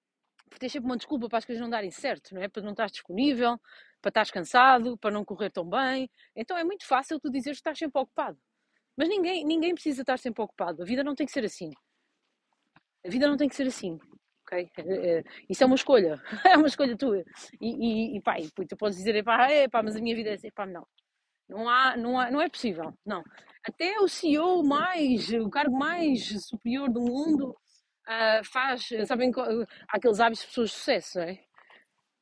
porque 0.54 0.60
tens 0.60 0.72
sempre 0.72 0.86
uma 0.86 0.96
desculpa 0.96 1.28
para 1.28 1.38
as 1.38 1.44
coisas 1.44 1.60
não 1.60 1.68
darem 1.68 1.90
certo, 1.90 2.32
não 2.32 2.40
é? 2.40 2.46
Para 2.48 2.62
não 2.62 2.70
estar 2.70 2.86
disponível, 2.86 3.58
para 4.00 4.08
estar 4.08 4.30
cansado, 4.32 4.96
para 4.96 5.10
não 5.10 5.24
correr 5.24 5.50
tão 5.50 5.68
bem. 5.68 6.08
Então 6.36 6.56
é 6.56 6.62
muito 6.62 6.86
fácil 6.86 7.18
tu 7.18 7.28
dizer 7.28 7.50
que 7.50 7.56
estás 7.56 7.76
sempre 7.76 8.00
ocupado. 8.00 8.38
Mas 8.96 9.08
ninguém, 9.08 9.44
ninguém 9.44 9.74
precisa 9.74 10.02
estar 10.02 10.16
sempre 10.16 10.44
ocupado. 10.44 10.80
A 10.80 10.86
vida 10.86 11.02
não 11.02 11.16
tem 11.16 11.26
que 11.26 11.32
ser 11.32 11.44
assim. 11.44 11.72
A 13.04 13.10
vida 13.10 13.26
não 13.26 13.36
tem 13.36 13.48
que 13.48 13.56
ser 13.56 13.66
assim. 13.66 13.98
Okay? 14.46 14.70
É, 14.78 15.18
é, 15.18 15.24
isso 15.50 15.64
é 15.64 15.66
uma 15.66 15.74
escolha. 15.74 16.22
É 16.54 16.56
uma 16.56 16.68
escolha 16.68 16.96
tua. 16.96 17.24
E, 17.60 18.14
e, 18.14 18.16
e 18.16 18.22
pá, 18.22 18.38
e, 18.38 18.48
tu 18.48 18.76
podes 18.76 18.96
dizer, 18.96 19.24
pá, 19.24 19.50
é, 19.50 19.68
pá, 19.68 19.82
mas 19.82 19.96
a 19.96 20.00
minha 20.00 20.14
vida 20.14 20.30
é 20.30 20.34
assim. 20.34 20.52
Pá, 20.52 20.66
não. 20.66 20.86
Não, 21.48 21.68
há, 21.68 21.96
não, 21.96 22.16
há, 22.16 22.30
não 22.30 22.40
é 22.40 22.48
possível. 22.48 22.96
Não. 23.04 23.24
Até 23.64 23.98
o 23.98 24.06
CEO 24.06 24.62
mais, 24.62 25.30
o 25.30 25.50
cargo 25.50 25.76
mais 25.76 26.46
superior 26.46 26.88
do 26.88 27.00
mundo 27.00 27.56
uh, 28.08 28.44
faz, 28.44 28.88
sabem, 29.06 29.30
aqueles 29.88 30.20
hábitos 30.20 30.42
de 30.42 30.48
pessoas 30.48 30.70
de 30.70 30.76
sucesso, 30.76 31.18
não 31.18 31.26
é? 31.26 31.38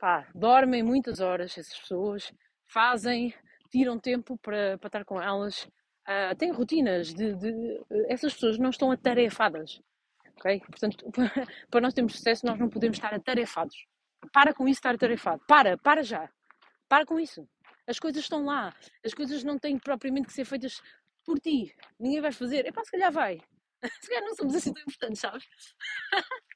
pá, 0.02 0.26
dormem 0.34 0.82
muitas 0.82 1.20
horas, 1.20 1.56
essas 1.56 1.78
pessoas, 1.78 2.32
fazem, 2.66 3.32
tiram 3.70 4.00
tempo 4.00 4.36
para, 4.38 4.76
para 4.76 4.88
estar 4.88 5.04
com 5.04 5.22
elas, 5.22 5.62
uh, 6.08 6.34
têm 6.36 6.50
rotinas 6.50 7.14
de, 7.14 7.36
de, 7.36 7.80
Essas 8.08 8.34
pessoas 8.34 8.58
não 8.58 8.70
estão 8.70 8.90
atarefadas, 8.90 9.80
ok? 10.36 10.58
Portanto, 10.58 11.08
para 11.70 11.80
nós 11.80 11.94
termos 11.94 12.16
sucesso, 12.16 12.44
nós 12.44 12.58
não 12.58 12.68
podemos 12.68 12.96
estar 12.96 13.14
atarefados. 13.14 13.76
Para 14.32 14.52
com 14.52 14.66
isso 14.66 14.78
estar 14.78 14.96
atarefado. 14.96 15.40
Para, 15.46 15.78
para 15.78 16.02
já. 16.02 16.28
Para 16.88 17.06
com 17.06 17.20
isso. 17.20 17.48
As 17.86 18.00
coisas 18.00 18.24
estão 18.24 18.44
lá. 18.44 18.74
As 19.04 19.14
coisas 19.14 19.44
não 19.44 19.56
têm 19.56 19.78
propriamente 19.78 20.26
que 20.26 20.32
ser 20.32 20.44
feitas 20.44 20.80
por 21.24 21.38
ti. 21.38 21.72
Ninguém 21.98 22.20
vai 22.20 22.32
fazer. 22.32 22.66
É 22.66 22.72
pá, 22.72 22.82
se 22.84 22.90
calhar 22.90 23.12
vai. 23.12 23.40
Se 24.00 24.08
calhar 24.08 24.24
não 24.24 24.34
somos 24.34 24.54
assim 24.54 24.72
tão 24.72 24.82
importantes, 24.82 25.20
sabes? 25.20 25.44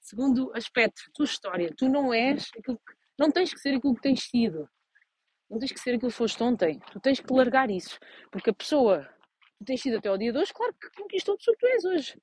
Segundo 0.00 0.52
aspecto, 0.54 1.02
tua 1.14 1.24
história. 1.24 1.72
Tu 1.76 1.88
não 1.88 2.12
és 2.12 2.50
aquilo 2.58 2.76
que, 2.76 2.94
Não 3.18 3.30
tens 3.30 3.52
que 3.52 3.60
ser 3.60 3.76
aquilo 3.76 3.94
que 3.94 4.02
tens 4.02 4.24
sido. 4.24 4.68
Não 5.48 5.58
tens 5.58 5.72
que 5.72 5.80
ser 5.80 5.94
aquilo 5.94 6.10
que 6.10 6.16
foste 6.16 6.42
ontem. 6.42 6.80
Tu 6.92 7.00
tens 7.00 7.20
que 7.20 7.32
largar 7.32 7.70
isso. 7.70 7.98
Porque 8.30 8.50
a 8.50 8.54
pessoa 8.54 9.08
que 9.58 9.64
tens 9.64 9.80
sido 9.80 9.98
até 9.98 10.08
ao 10.08 10.18
dia 10.18 10.32
de 10.32 10.38
hoje, 10.38 10.52
claro 10.52 10.74
que 10.74 10.90
conquistou 11.00 11.34
a 11.34 11.36
pessoa 11.38 11.56
que 11.56 11.60
tu 11.60 11.66
és 11.66 11.84
hoje. 11.84 12.20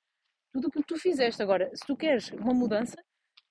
Tudo 0.52 0.68
o 0.68 0.70
que 0.70 0.82
tu 0.82 0.96
fizeste. 0.98 1.42
Agora, 1.42 1.70
se 1.74 1.86
tu 1.86 1.96
queres 1.96 2.30
uma 2.32 2.52
mudança, 2.52 2.96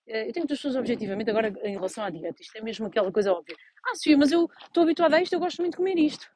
eh, 0.07 0.27
eu 0.27 0.33
tenho 0.33 0.43
muitas 0.43 0.57
pessoas 0.59 0.75
objetivamente 0.75 1.29
agora 1.29 1.49
em 1.63 1.73
relação 1.73 2.03
à 2.03 2.09
dieta. 2.09 2.41
Isto 2.41 2.57
é 2.57 2.61
mesmo 2.61 2.87
aquela 2.87 3.11
coisa 3.11 3.33
óbvia. 3.33 3.55
Ah, 3.85 3.95
Sofia, 3.95 4.17
mas 4.17 4.31
eu 4.31 4.49
estou 4.61 4.83
habituada 4.83 5.15
a 5.17 5.21
isto, 5.21 5.33
eu 5.33 5.39
gosto 5.39 5.59
muito 5.61 5.71
de 5.71 5.77
comer 5.77 5.97
isto. 5.97 6.29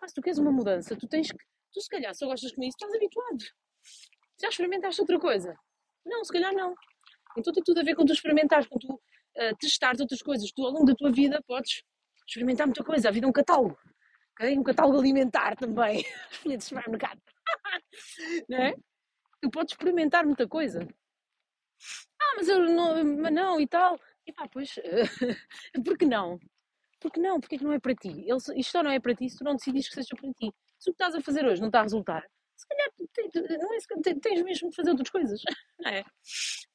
Ah, 0.00 0.08
se 0.08 0.14
tu 0.14 0.22
queres 0.22 0.38
uma 0.38 0.52
mudança, 0.52 0.96
tu 0.96 1.06
tens 1.06 1.30
que. 1.30 1.38
Tu, 1.72 1.80
se 1.80 1.88
calhar, 1.88 2.12
eu 2.20 2.28
gostas 2.28 2.50
de 2.50 2.54
comer 2.54 2.68
isso, 2.68 2.76
estás 2.76 2.94
habituado. 2.94 3.44
Já 4.40 4.48
experimentaste 4.48 5.00
outra 5.00 5.18
coisa? 5.18 5.56
Não, 6.04 6.24
se 6.24 6.32
calhar 6.32 6.52
não. 6.52 6.74
Então 7.36 7.52
tem 7.52 7.62
tudo 7.62 7.80
a 7.80 7.82
ver 7.82 7.94
com 7.94 8.04
tu 8.04 8.12
experimentares, 8.12 8.66
com 8.66 8.78
tu 8.78 8.94
uh, 8.94 9.56
testares 9.58 10.00
outras 10.00 10.22
coisas. 10.22 10.50
Tu, 10.52 10.64
ao 10.64 10.70
longo 10.70 10.86
da 10.86 10.94
tua 10.94 11.10
vida, 11.10 11.42
podes 11.46 11.82
experimentar 12.26 12.66
muita 12.66 12.84
coisa. 12.84 13.08
A 13.08 13.12
vida 13.12 13.26
é 13.26 13.28
um 13.28 13.32
catálogo. 13.32 13.78
Okay? 14.32 14.58
Um 14.58 14.62
catálogo 14.62 14.98
alimentar 14.98 15.56
também. 15.56 16.04
Filha 16.30 16.56
de 16.56 16.64
supermercado. 16.64 17.20
não 18.48 18.58
é? 18.58 18.74
Tu 19.40 19.50
podes 19.50 19.72
experimentar 19.72 20.24
muita 20.24 20.46
coisa. 20.48 20.86
Ah, 22.20 22.34
mas 22.36 22.48
eu 22.48 22.60
não, 22.60 23.04
mas 23.04 23.32
não 23.32 23.60
e 23.60 23.66
tal. 23.66 23.98
E 24.26 24.32
pá, 24.32 24.48
pois, 24.48 24.74
por 25.84 25.96
que 25.96 26.06
não? 26.06 26.38
Por 27.00 27.12
que 27.12 27.20
não? 27.20 27.38
Porque 27.40 27.56
é 27.56 27.58
que 27.58 27.64
não 27.64 27.72
é 27.72 27.78
para 27.78 27.94
ti? 27.94 28.08
Ele, 28.08 28.38
isto 28.56 28.72
só 28.72 28.82
não 28.82 28.90
é 28.90 28.98
para 28.98 29.14
ti 29.14 29.28
se 29.28 29.38
tu 29.38 29.44
não 29.44 29.54
decides 29.54 29.88
que 29.88 29.94
seja 29.94 30.16
para 30.16 30.32
ti. 30.32 30.52
Se 30.78 30.90
o 30.90 30.92
que 30.92 31.02
estás 31.02 31.14
a 31.14 31.20
fazer 31.20 31.46
hoje 31.46 31.60
não 31.60 31.68
está 31.68 31.80
a 31.80 31.82
resultar, 31.82 32.24
se 32.56 32.66
calhar 32.66 32.90
não 33.60 33.74
é, 33.74 34.14
tens 34.20 34.42
mesmo 34.42 34.70
de 34.70 34.76
fazer 34.76 34.90
outras 34.90 35.10
coisas. 35.10 35.42
Não 35.78 35.90
é? 35.90 36.04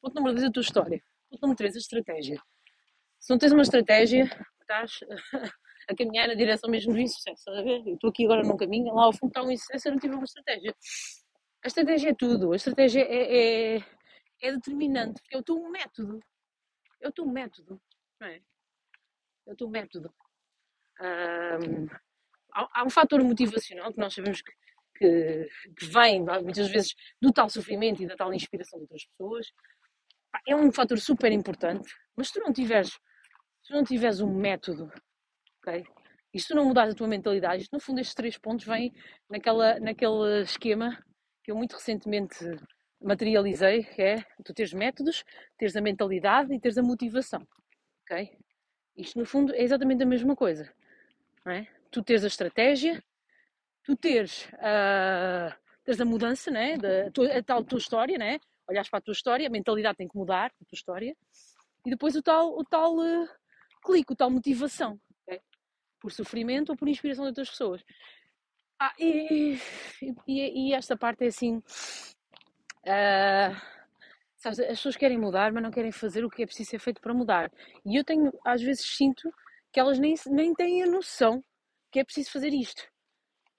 Ponto 0.01 0.15
número 0.15 0.35
2, 0.35 0.47
a 0.47 0.51
tua 0.51 0.61
história. 0.61 1.03
Ponto 1.29 1.41
número 1.41 1.57
3, 1.57 1.75
a 1.75 1.79
estratégia. 1.79 2.41
Se 3.19 3.29
não 3.29 3.37
tens 3.37 3.51
uma 3.51 3.61
estratégia, 3.61 4.23
estás 4.61 4.99
a 5.89 5.95
caminhar 5.95 6.27
na 6.27 6.33
direção 6.33 6.69
mesmo 6.69 6.93
do 6.93 6.99
insucesso. 6.99 7.49
a 7.49 7.61
ver? 7.61 7.83
Eu 7.85 7.95
estou 7.95 8.09
aqui 8.09 8.25
agora 8.25 8.43
num 8.43 8.57
caminho, 8.57 8.93
lá 8.93 9.05
ao 9.05 9.13
fundo 9.13 9.29
está 9.29 9.43
um 9.43 9.51
insucesso, 9.51 9.87
eu 9.87 9.91
não 9.93 9.99
tive 9.99 10.15
uma 10.15 10.23
estratégia. 10.23 10.75
A 11.63 11.67
estratégia 11.67 12.09
é 12.09 12.15
tudo. 12.15 12.53
A 12.53 12.55
estratégia 12.55 13.01
é, 13.01 13.75
é, 13.75 13.83
é 14.41 14.51
determinante, 14.51 15.21
porque 15.21 15.35
é 15.35 15.39
o 15.39 15.43
teu 15.43 15.69
método. 15.69 16.19
É 17.01 17.07
o 17.07 17.11
teu 17.11 17.25
método, 17.25 17.81
não 18.19 18.27
é? 18.27 18.41
É 19.47 19.53
o 19.53 19.55
teu 19.55 19.69
método. 19.69 20.13
Um, 20.99 21.87
há, 22.53 22.81
há, 22.81 22.83
um 22.83 22.89
fator 22.89 23.23
motivacional 23.23 23.91
que 23.91 23.99
nós 23.99 24.13
sabemos 24.13 24.41
que, 24.41 24.51
que, 25.01 25.49
que, 25.77 25.85
vem 25.87 26.23
muitas 26.43 26.69
vezes 26.69 26.93
do 27.19 27.31
tal 27.31 27.49
sofrimento 27.49 28.03
e 28.03 28.07
da 28.07 28.15
tal 28.15 28.31
inspiração 28.33 28.77
de 28.77 28.83
outras 28.83 29.05
pessoas. 29.05 29.47
É 30.47 30.55
um 30.55 30.71
fator 30.71 30.99
super 30.99 31.31
importante, 31.31 31.91
mas 32.15 32.27
se 32.27 32.33
tu 32.33 32.39
não 32.39 32.53
tiveres, 32.53 32.91
se 33.63 33.73
não 33.73 33.83
tiveres 33.83 34.21
um 34.21 34.31
método, 34.31 34.91
ok? 35.59 35.83
E 36.33 36.39
se 36.39 36.47
tu 36.47 36.55
não 36.55 36.65
mudares 36.65 36.93
a 36.93 36.97
tua 36.97 37.07
mentalidade, 37.07 37.67
no 37.73 37.79
fundo 37.79 37.99
estes 37.99 38.15
três 38.15 38.37
pontos 38.37 38.65
vêm 38.65 38.93
naquela, 39.29 39.79
naquele 39.79 40.41
esquema 40.43 40.97
que 41.43 41.51
eu 41.51 41.55
muito 41.55 41.73
recentemente 41.73 42.37
materializei, 43.01 43.83
que 43.83 44.01
é 44.01 44.23
tu 44.45 44.53
teres 44.53 44.71
métodos, 44.71 45.25
teres 45.57 45.75
a 45.75 45.81
mentalidade 45.81 46.53
e 46.53 46.59
teres 46.59 46.77
a 46.77 46.83
motivação, 46.83 47.45
ok? 48.03 48.37
Isto 48.95 49.19
no 49.19 49.25
fundo 49.25 49.53
é 49.53 49.63
exatamente 49.63 50.03
a 50.03 50.05
mesma 50.05 50.35
coisa, 50.35 50.71
não 51.43 51.53
é? 51.53 51.67
Tu 51.89 52.01
teres 52.03 52.23
a 52.23 52.27
estratégia, 52.27 53.03
tu 53.95 54.01
teres, 54.01 54.45
uh, 54.53 55.53
teres 55.83 56.01
a 56.01 56.05
mudança, 56.05 56.49
né? 56.51 56.77
Da, 56.77 57.11
tua, 57.11 57.37
a 57.37 57.43
tal 57.43 57.63
tua 57.63 57.77
história, 57.77 58.17
né? 58.17 58.39
Olhares 58.67 58.89
para 58.89 58.99
a 58.99 59.01
tua 59.01 59.13
história, 59.13 59.47
a 59.47 59.51
mentalidade 59.51 59.97
tem 59.97 60.07
que 60.07 60.17
mudar, 60.17 60.51
a 60.61 60.65
tua 60.65 60.75
história, 60.75 61.15
e 61.85 61.89
depois 61.89 62.15
o 62.15 62.21
tal, 62.21 62.57
o 62.57 62.63
tal 62.63 62.97
uh, 62.97 63.27
clique, 63.83 64.13
o 64.13 64.15
tal 64.15 64.29
motivação, 64.29 64.99
okay? 65.27 65.41
por 65.99 66.11
sofrimento 66.11 66.69
ou 66.69 66.77
por 66.77 66.87
inspiração 66.87 67.25
de 67.25 67.29
outras 67.29 67.49
pessoas. 67.49 67.83
Ah, 68.79 68.93
e, 68.97 69.59
e, 70.27 70.69
e 70.69 70.73
esta 70.73 70.97
parte 70.97 71.23
é 71.23 71.27
assim, 71.27 71.61
Uh, 72.81 73.53
sabes, 74.37 74.59
as 74.59 74.67
pessoas 74.67 74.97
querem 74.97 75.17
mudar, 75.17 75.51
mas 75.51 75.61
não 75.61 75.69
querem 75.69 75.91
fazer 75.91 76.25
o 76.25 76.29
que 76.29 76.41
é 76.41 76.45
preciso 76.45 76.71
ser 76.71 76.79
feito 76.79 76.99
para 76.99 77.13
mudar. 77.13 77.51
E 77.85 77.95
eu 77.95 78.03
tenho, 78.03 78.31
às 78.43 78.61
vezes, 78.61 78.85
sinto 78.85 79.31
que 79.71 79.79
elas 79.79 79.99
nem, 79.99 80.15
nem 80.27 80.53
têm 80.53 80.83
a 80.83 80.87
noção 80.87 81.43
que 81.91 81.99
é 81.99 82.03
preciso 82.03 82.31
fazer 82.31 82.53
isto. 82.53 82.90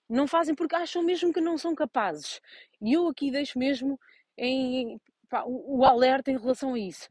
Não 0.09 0.27
fazem 0.27 0.55
porque 0.55 0.75
acham 0.75 1.03
mesmo 1.03 1.33
que 1.33 1.41
não 1.41 1.57
são 1.59 1.75
capazes. 1.75 2.41
E 2.81 2.93
eu 2.95 3.09
aqui 3.09 3.31
deixo 3.31 3.59
mesmo 3.59 3.99
em, 4.37 5.01
pá, 5.29 5.45
o, 5.45 5.79
o 5.79 5.85
alerta 5.85 6.31
em 6.31 6.39
relação 6.39 6.75
a 6.75 6.79
isso. 6.79 7.09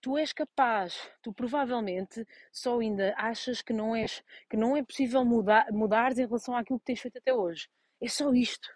Tu 0.00 0.18
és 0.18 0.32
capaz, 0.32 1.10
tu 1.22 1.32
provavelmente 1.32 2.26
só 2.52 2.80
ainda 2.80 3.14
achas 3.16 3.62
que 3.62 3.72
não 3.72 3.94
és, 3.94 4.22
que 4.50 4.56
não 4.56 4.76
é 4.76 4.82
possível 4.82 5.24
mudar, 5.24 5.66
mudares 5.72 6.18
em 6.18 6.26
relação 6.26 6.56
àquilo 6.56 6.78
que 6.80 6.86
tens 6.86 7.00
feito 7.00 7.18
até 7.18 7.32
hoje. 7.32 7.68
É 8.00 8.08
só 8.08 8.32
isto. 8.32 8.68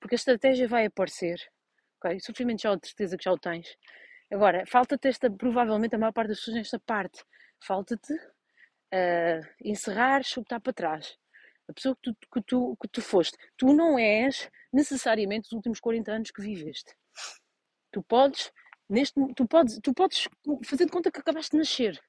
Porque 0.00 0.14
a 0.14 0.16
estratégia 0.16 0.68
vai 0.68 0.86
aparecer 0.86 1.38
ok? 2.04 2.20
Sofrimento 2.20 2.62
já 2.62 2.74
de 2.74 2.86
certeza 2.86 3.16
que 3.16 3.24
já 3.24 3.32
o 3.32 3.38
tens. 3.38 3.76
Agora, 4.30 4.64
falta-te 4.66 5.08
esta, 5.08 5.30
provavelmente 5.30 5.94
a 5.94 5.98
maior 5.98 6.12
parte 6.12 6.28
das 6.28 6.38
pessoas 6.38 6.56
nesta 6.56 6.78
parte, 6.80 7.24
falta-te 7.60 8.12
uh, 8.12 9.40
o 9.60 9.64
que 9.64 10.40
está 10.40 10.60
para 10.60 10.72
trás. 10.72 11.16
A 11.68 11.72
pessoa 11.72 11.96
que 11.96 12.02
tu, 12.02 12.16
que, 12.32 12.42
tu, 12.42 12.76
que 12.80 12.88
tu 12.88 13.02
foste. 13.02 13.36
Tu 13.56 13.72
não 13.72 13.98
és 13.98 14.50
necessariamente 14.72 15.46
os 15.46 15.52
últimos 15.52 15.80
40 15.80 16.12
anos 16.12 16.30
que 16.30 16.42
viveste. 16.42 16.94
Tu 17.90 18.02
podes, 18.02 18.52
neste, 18.88 19.14
tu 19.34 19.46
podes, 19.46 19.78
tu 19.82 19.94
podes 19.94 20.28
fazer 20.64 20.84
de 20.84 20.90
conta 20.90 21.10
que 21.10 21.20
acabaste 21.20 21.52
de 21.52 21.58
nascer. 21.58 22.00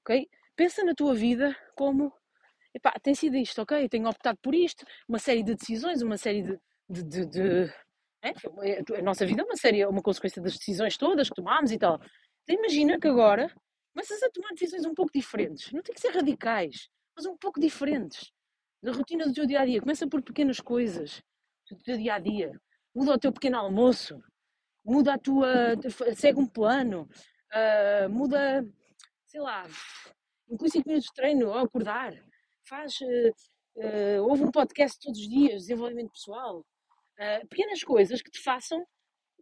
ok? 0.00 0.28
Pensa 0.54 0.84
na 0.84 0.94
tua 0.94 1.14
vida 1.14 1.56
como 1.74 2.12
epá, 2.74 2.92
tem 3.02 3.14
sido 3.14 3.36
isto, 3.36 3.62
ok? 3.62 3.88
Tenho 3.88 4.08
optado 4.08 4.38
por 4.42 4.54
isto, 4.54 4.84
uma 5.08 5.18
série 5.18 5.42
de 5.42 5.54
decisões, 5.54 6.02
uma 6.02 6.18
série 6.18 6.42
de, 6.42 6.58
de, 6.88 7.02
de, 7.02 7.26
de 7.26 7.74
é? 8.22 8.98
A 8.98 9.02
nossa 9.02 9.24
vida 9.24 9.42
é 9.42 9.44
uma 9.44 9.56
série, 9.56 9.80
é 9.80 9.88
uma 9.88 10.02
consequência 10.02 10.42
das 10.42 10.56
decisões 10.56 10.96
todas 10.96 11.28
que 11.28 11.34
tomámos 11.34 11.72
e 11.72 11.78
tal. 11.78 12.00
Então, 12.42 12.56
imagina 12.56 12.98
que 12.98 13.08
agora 13.08 13.52
começas 13.94 14.22
a 14.22 14.30
tomar 14.30 14.50
decisões 14.50 14.84
um 14.84 14.94
pouco 14.94 15.10
diferentes. 15.12 15.72
Não 15.72 15.82
tem 15.82 15.94
que 15.94 16.00
ser 16.00 16.10
radicais, 16.10 16.88
mas 17.16 17.24
um 17.24 17.36
pouco 17.36 17.58
diferentes. 17.58 18.30
Da 18.82 18.92
rotina 18.92 19.26
do 19.26 19.34
teu 19.34 19.46
dia 19.46 19.60
a 19.60 19.66
dia. 19.66 19.80
Começa 19.80 20.06
por 20.06 20.22
pequenas 20.22 20.60
coisas 20.60 21.22
do 21.68 21.76
teu 21.82 21.96
dia 21.98 22.14
a 22.14 22.18
dia. 22.18 22.52
Muda 22.94 23.14
o 23.14 23.18
teu 23.18 23.32
pequeno 23.32 23.58
almoço. 23.58 24.18
Muda 24.84 25.14
a 25.14 25.18
tua. 25.18 25.76
segue 26.16 26.40
um 26.40 26.46
plano. 26.46 27.08
Uh, 27.52 28.08
muda, 28.08 28.64
sei 29.26 29.40
lá, 29.40 29.66
inclui 30.48 30.70
5 30.70 30.88
minutos 30.88 31.08
de 31.08 31.14
treino 31.14 31.52
ao 31.52 31.64
acordar. 31.64 32.14
Faz. 32.66 32.94
Uh, 33.00 33.30
uh, 33.76 34.28
ouve 34.28 34.44
um 34.44 34.50
podcast 34.50 34.98
todos 35.00 35.18
os 35.18 35.28
dias, 35.28 35.62
desenvolvimento 35.62 36.12
pessoal 36.12 36.64
pequenas 37.50 37.84
coisas 37.84 38.22
que 38.22 38.30
te 38.30 38.40
façam 38.40 38.82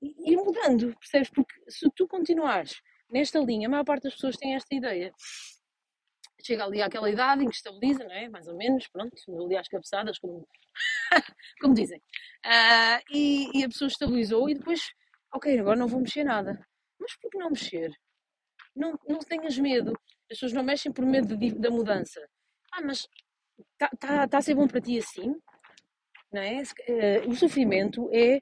ir 0.02 0.37
mudando, 0.37 0.95
percebes? 0.99 1.30
Porque 1.30 1.54
se 1.68 1.88
tu 1.90 2.07
continuares 2.07 2.80
nesta 3.11 3.38
linha, 3.38 3.68
a 3.68 3.71
maior 3.71 3.85
parte 3.85 4.04
das 4.04 4.14
pessoas 4.14 4.37
tem 4.37 4.54
esta 4.54 4.75
ideia. 4.75 5.12
Chega 6.40 6.64
ali 6.64 6.80
àquela 6.80 7.11
idade 7.11 7.45
em 7.45 7.49
que 7.49 7.57
estabiliza, 7.57 8.04
não 8.04 8.12
é? 8.12 8.28
Mais 8.28 8.47
ou 8.47 8.57
menos, 8.57 8.87
pronto, 8.88 9.14
ali 9.45 9.57
às 9.57 9.68
cabeçadas, 9.68 10.18
como, 10.18 10.47
como 11.61 11.75
dizem. 11.75 11.99
Uh, 12.47 13.02
e, 13.11 13.59
e, 13.59 13.64
a 13.64 13.68
pessoa 13.68 13.88
estabilizou 13.88 14.49
e 14.49 14.54
depois, 14.54 14.80
ok, 15.33 15.59
agora 15.59 15.76
não 15.76 15.88
vou 15.88 16.00
mexer 16.00 16.25
nada. 16.25 16.64
Mas 17.00 17.16
por 17.16 17.30
que 17.30 17.38
não 17.38 17.50
mexer? 17.50 17.90
Não, 18.75 18.99
não 19.09 19.18
tenhas 19.18 19.59
medo. 19.59 19.92
As 20.30 20.38
pessoas 20.38 20.52
não 20.52 20.62
mexem 20.62 20.92
por 20.92 21.04
medo 21.04 21.37
de, 21.37 21.52
da 21.54 21.71
mudança. 21.71 22.21
Ah, 22.73 22.83
mas 22.83 23.09
está 23.73 23.88
tá, 23.99 24.28
tá 24.28 24.38
a 24.38 24.42
ser 24.42 24.54
bom 24.54 24.68
para 24.68 24.80
ti 24.80 24.99
assim? 24.99 25.35
não 26.33 26.42
é? 26.42 26.62
Uh, 26.62 27.30
o 27.30 27.35
sofrimento 27.35 28.09
é, 28.12 28.40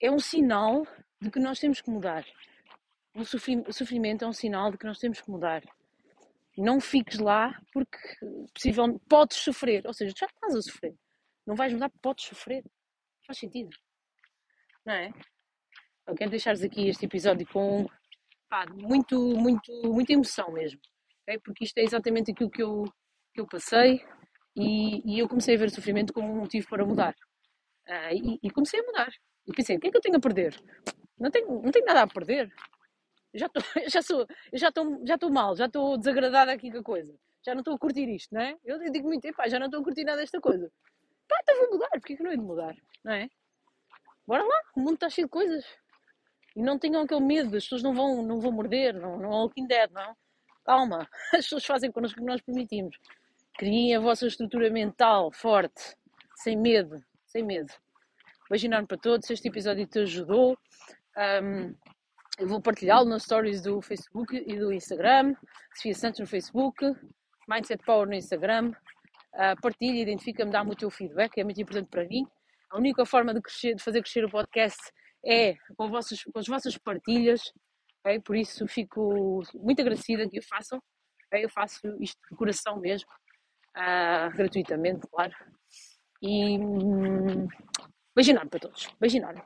é 0.00 0.10
um 0.10 0.18
sinal 0.18 0.86
de 1.20 1.30
que 1.30 1.38
nós 1.38 1.58
temos 1.58 1.80
que 1.80 1.90
mudar. 1.90 2.24
O 3.14 3.24
sofrimento 3.72 4.24
é 4.24 4.28
um 4.28 4.32
sinal 4.32 4.70
de 4.70 4.78
que 4.78 4.86
nós 4.86 4.98
temos 4.98 5.20
que 5.20 5.30
mudar. 5.30 5.62
Não 6.56 6.80
fiques 6.80 7.18
lá 7.18 7.58
porque 7.72 7.98
possivelmente 8.54 9.00
podes 9.08 9.36
sofrer. 9.38 9.86
Ou 9.86 9.92
seja, 9.92 10.14
tu 10.14 10.20
já 10.20 10.26
estás 10.26 10.54
a 10.54 10.62
sofrer. 10.62 10.94
Não 11.46 11.54
vais 11.54 11.72
mudar 11.72 11.88
porque 11.90 12.02
podes 12.02 12.24
sofrer. 12.24 12.64
Faz 13.26 13.38
sentido. 13.38 13.70
Não 14.84 14.94
é? 14.94 15.10
Eu 16.06 16.14
quero 16.14 16.30
deixar-vos 16.30 16.62
aqui 16.62 16.88
este 16.88 17.04
episódio 17.04 17.46
com 17.48 17.86
pá, 18.48 18.64
muito, 18.72 19.18
muito, 19.36 19.72
muita 19.84 20.12
emoção 20.12 20.52
mesmo. 20.52 20.80
okay? 21.22 21.38
porque 21.40 21.64
isto 21.64 21.78
é 21.78 21.82
exatamente 21.82 22.30
aquilo 22.30 22.50
que 22.50 22.62
eu, 22.62 22.84
que 23.34 23.40
eu 23.40 23.46
passei 23.46 24.00
e, 24.56 25.02
e 25.04 25.18
eu 25.18 25.28
comecei 25.28 25.54
a 25.54 25.58
ver 25.58 25.66
o 25.66 25.74
sofrimento 25.74 26.12
como 26.12 26.32
um 26.32 26.40
motivo 26.40 26.66
para 26.68 26.84
mudar. 26.84 27.14
Uh, 27.88 28.12
e, 28.12 28.38
e, 28.42 28.50
comecei 28.50 28.80
a 28.80 28.82
mudar. 28.84 29.12
E 29.46 29.52
pensei, 29.52 29.76
o 29.76 29.80
que 29.80 29.88
é 29.88 29.90
que 29.90 29.96
eu 29.96 30.00
tenho 30.00 30.16
a 30.16 30.20
perder? 30.20 30.60
Não 31.18 31.30
tenho, 31.30 31.62
não 31.62 31.70
tenho 31.70 31.84
nada 31.84 32.02
a 32.02 32.06
perder. 32.06 32.52
Já 33.36 33.46
estou 33.46 33.62
já 33.90 34.02
sou, 34.02 34.26
já 34.52 34.68
estou 34.68 35.06
já 35.06 35.14
estou 35.14 35.30
mal, 35.30 35.56
já 35.56 35.66
estou 35.66 35.96
desagradada 35.96 36.52
aqui 36.52 36.70
com 36.70 36.78
a 36.78 36.82
coisa. 36.82 37.14
Já 37.44 37.54
não 37.54 37.60
estou 37.60 37.74
a 37.74 37.78
curtir 37.78 38.08
isto, 38.08 38.34
não 38.34 38.40
é? 38.40 38.56
Eu 38.64 38.78
digo 38.90 39.06
muito, 39.06 39.32
pá, 39.34 39.48
já 39.48 39.58
não 39.58 39.66
estou 39.66 39.80
a 39.80 39.84
curtir 39.84 40.04
nada 40.04 40.18
desta 40.18 40.40
coisa. 40.40 40.70
Pá, 41.28 41.36
então 41.42 41.56
vou 41.60 41.70
mudar, 41.74 41.90
porque 41.90 42.14
é 42.14 42.16
que 42.16 42.22
não 42.22 42.30
é 42.32 42.36
de 42.36 42.42
mudar, 42.42 42.76
não 43.04 43.12
é? 43.12 43.28
Bora 44.26 44.42
lá, 44.42 44.60
o 44.74 44.80
mundo 44.80 44.94
está 44.94 45.08
cheio 45.08 45.26
de 45.26 45.30
coisas. 45.30 45.64
E 46.56 46.62
não 46.62 46.78
tenham 46.78 47.02
aquele 47.02 47.20
medo, 47.20 47.56
as 47.56 47.64
pessoas 47.64 47.82
não 47.82 47.94
vão, 47.94 48.22
não 48.22 48.40
vão 48.40 48.50
morder, 48.50 48.94
não, 48.94 49.18
não 49.18 49.30
é 49.30 49.36
Walking 49.36 49.66
Dead, 49.66 49.90
não. 49.92 50.16
Calma, 50.64 51.08
as 51.34 51.44
pessoas 51.44 51.64
fazem 51.64 51.92
connosco 51.92 52.18
o 52.18 52.24
que 52.24 52.30
nós 52.30 52.40
permitimos. 52.40 52.96
Criem 53.56 53.94
a 53.94 54.00
vossa 54.00 54.26
estrutura 54.26 54.68
mental 54.70 55.30
forte, 55.30 55.96
sem 56.34 56.56
medo, 56.56 57.00
sem 57.26 57.44
medo. 57.44 57.72
Enorme 58.50 58.86
para 58.86 58.98
todos, 58.98 59.28
este 59.30 59.48
episódio 59.48 59.86
te 59.86 60.00
ajudou. 60.00 60.58
Um, 61.16 61.74
eu 62.38 62.46
vou 62.46 62.60
partilhá-lo 62.60 63.08
nas 63.08 63.22
stories 63.22 63.62
do 63.62 63.80
Facebook 63.80 64.36
e 64.36 64.58
do 64.58 64.72
Instagram. 64.72 65.34
Sofia 65.74 65.94
Santos 65.94 66.20
no 66.20 66.26
Facebook, 66.26 66.84
Mindset 67.48 67.82
Power 67.84 68.06
no 68.06 68.14
Instagram. 68.14 68.72
Uh, 69.34 69.60
partilha, 69.60 70.00
identifica-me, 70.00 70.50
dá-me 70.50 70.72
o 70.72 70.76
teu 70.76 70.90
feedback, 70.90 71.38
é 71.38 71.44
muito 71.44 71.60
importante 71.60 71.88
para 71.88 72.04
mim. 72.04 72.26
A 72.70 72.78
única 72.78 73.04
forma 73.06 73.32
de, 73.32 73.40
crescer, 73.40 73.74
de 73.74 73.82
fazer 73.82 74.02
crescer 74.02 74.24
o 74.24 74.30
podcast 74.30 74.78
é 75.24 75.54
com, 75.76 75.88
vossas, 75.88 76.22
com 76.24 76.38
as 76.38 76.46
vossas 76.46 76.76
partilhas. 76.76 77.40
Okay? 78.00 78.20
Por 78.20 78.36
isso 78.36 78.66
fico 78.66 79.42
muito 79.54 79.80
agradecida 79.80 80.28
que 80.28 80.38
o 80.38 80.42
façam. 80.42 80.78
Okay? 81.26 81.44
Eu 81.44 81.50
faço 81.50 81.80
isto 82.00 82.18
de 82.30 82.36
coração 82.36 82.78
mesmo, 82.78 83.08
uh, 83.76 84.34
gratuitamente, 84.36 85.06
claro. 85.10 85.32
E 86.22 86.58
um, 86.58 87.46
beijo 88.14 88.30
enorme 88.30 88.50
para 88.50 88.60
todos. 88.60 88.88
Beijo 89.00 89.16
enorme. 89.16 89.42